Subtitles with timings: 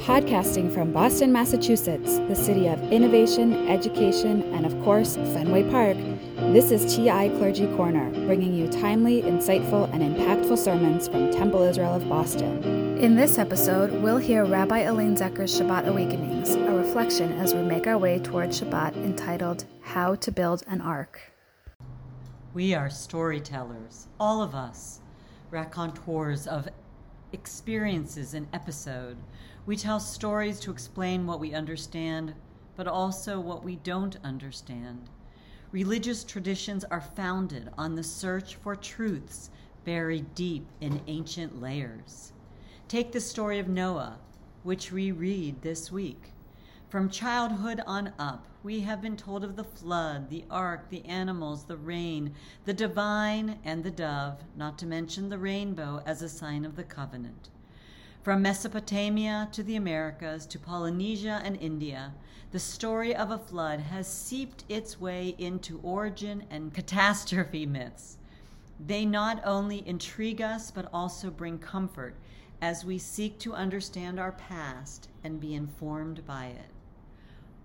[0.00, 5.96] Podcasting from Boston, Massachusetts, the city of innovation, education, and of course, Fenway Park,
[6.52, 11.94] this is TI Clergy Corner, bringing you timely, insightful, and impactful sermons from Temple Israel
[11.94, 12.62] of Boston.
[12.98, 17.86] In this episode, we'll hear Rabbi Elaine Zecher's Shabbat Awakenings, a reflection as we make
[17.86, 21.20] our way toward Shabbat entitled How to Build an Ark.
[22.52, 25.00] We are storytellers, all of us,
[25.50, 26.68] raconteurs of
[27.32, 29.16] experiences an episode.
[29.66, 32.34] We tell stories to explain what we understand,
[32.76, 35.08] but also what we don't understand.
[35.72, 39.50] Religious traditions are founded on the search for truths
[39.84, 42.32] buried deep in ancient layers.
[42.88, 44.18] Take the story of Noah,
[44.62, 46.32] which we read this week.
[46.96, 51.64] From childhood on up, we have been told of the flood, the ark, the animals,
[51.64, 52.32] the rain,
[52.64, 56.84] the divine, and the dove, not to mention the rainbow as a sign of the
[56.84, 57.50] covenant.
[58.22, 62.14] From Mesopotamia to the Americas to Polynesia and India,
[62.50, 68.16] the story of a flood has seeped its way into origin and catastrophe myths.
[68.80, 72.16] They not only intrigue us, but also bring comfort
[72.62, 76.70] as we seek to understand our past and be informed by it.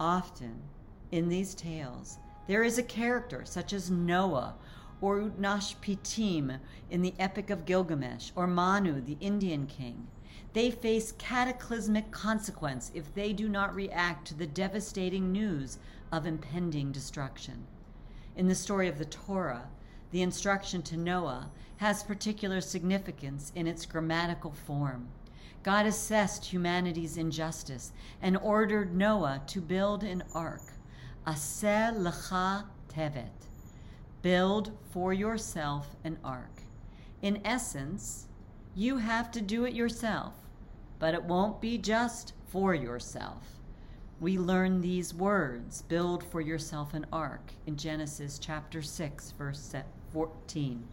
[0.00, 0.62] Often,
[1.10, 4.54] in these tales, there is a character such as Noah
[5.00, 6.58] or Utnapishtim
[6.90, 10.08] in the Epic of Gilgamesh or Manu, the Indian king
[10.54, 15.78] they face cataclysmic consequence if they do not react to the devastating news
[16.10, 17.66] of impending destruction.
[18.34, 19.68] In the story of the Torah,
[20.10, 25.08] the instruction to Noah has particular significance in its grammatical form.
[25.62, 27.92] God assessed humanity's injustice
[28.22, 30.62] and ordered Noah to build an ark,
[31.26, 33.48] Aseh lecha tevet,
[34.22, 36.62] build for yourself an ark.
[37.22, 38.28] In essence,
[38.74, 40.34] you have to do it yourself,
[40.98, 43.42] but it won't be just for yourself.
[44.20, 49.74] We learn these words build for yourself an ark in Genesis chapter 6, verse
[50.12, 50.86] 14.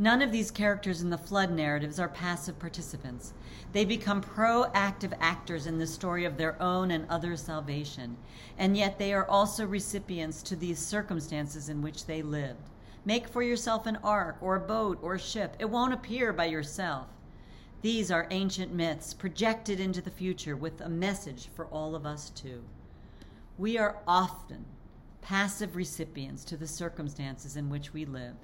[0.00, 3.34] None of these characters in the flood narratives are passive participants.
[3.74, 8.16] They become proactive actors in the story of their own and others' salvation,
[8.56, 12.70] and yet they are also recipients to these circumstances in which they lived.
[13.04, 15.54] Make for yourself an ark or a boat or a ship.
[15.58, 17.08] It won't appear by yourself.
[17.82, 22.30] These are ancient myths projected into the future with a message for all of us
[22.30, 22.62] too.
[23.58, 24.64] We are often
[25.20, 28.36] passive recipients to the circumstances in which we live.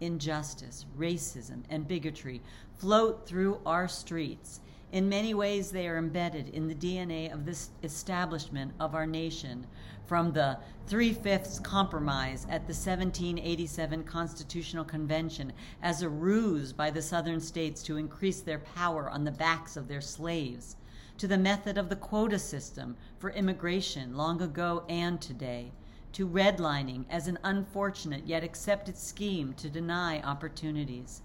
[0.00, 2.40] Injustice, racism, and bigotry
[2.78, 4.60] float through our streets.
[4.92, 9.66] In many ways, they are embedded in the DNA of this establishment of our nation,
[10.06, 15.52] from the Three Fifths Compromise at the 1787 Constitutional Convention
[15.82, 19.86] as a ruse by the Southern states to increase their power on the backs of
[19.86, 20.74] their slaves,
[21.18, 25.70] to the method of the quota system for immigration long ago and today,
[26.12, 31.22] to redlining as an unfortunate yet accepted scheme to deny opportunities.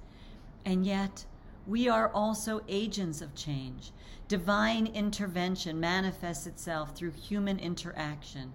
[0.63, 1.25] And yet,
[1.67, 3.91] we are also agents of change.
[4.27, 8.53] Divine intervention manifests itself through human interaction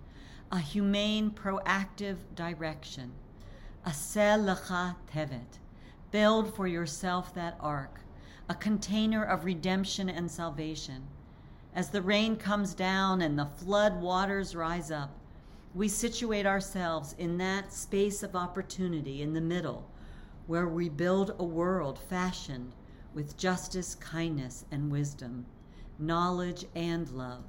[0.52, 3.12] a humane, proactive direction.
[3.86, 5.58] Aseh lecha tevet.
[6.10, 8.00] Build for yourself that ark,
[8.48, 11.06] a container of redemption and salvation.
[11.72, 15.19] As the rain comes down and the flood waters rise up,
[15.72, 19.88] we situate ourselves in that space of opportunity in the middle
[20.48, 22.72] where we build a world fashioned
[23.14, 25.46] with justice, kindness, and wisdom,
[25.96, 27.44] knowledge, and love.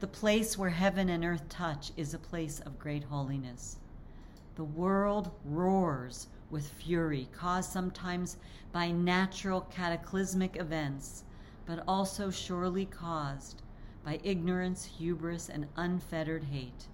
[0.00, 3.76] The place where heaven and earth touch is a place of great holiness.
[4.54, 8.38] The world roars with fury, caused sometimes
[8.72, 11.24] by natural cataclysmic events,
[11.66, 13.60] but also surely caused
[14.04, 16.88] by ignorance, hubris, and unfettered hate.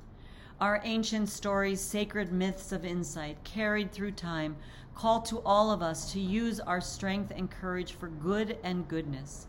[0.60, 4.56] Our ancient stories, sacred myths of insight, carried through time,
[4.94, 9.46] call to all of us to use our strength and courage for good and goodness.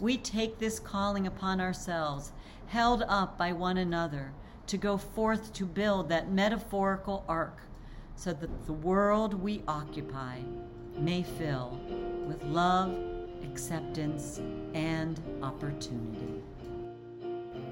[0.00, 2.32] We take this calling upon ourselves
[2.66, 4.32] held up by one another,
[4.66, 7.58] to go forth to build that metaphorical ark
[8.16, 10.40] so that the world we occupy
[10.98, 11.78] may fill
[12.26, 12.96] with love,
[13.44, 14.40] acceptance,
[14.74, 16.42] and opportunity.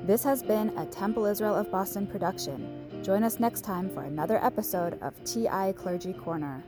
[0.04, 2.90] This has been a Temple Israel of Boston production.
[3.02, 6.62] Join us next time for another episode of TI Clergy Corner.